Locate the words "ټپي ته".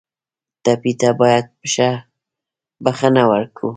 0.63-1.09